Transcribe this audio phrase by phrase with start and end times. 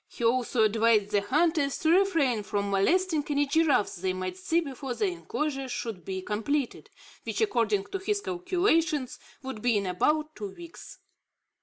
[0.07, 4.95] He also advised the hunters to refrain from molesting any giraffes they might see before
[4.95, 6.89] the inclosure should be completed,
[7.23, 9.07] which, according to his calculation,
[9.43, 10.97] would be in about two weeks.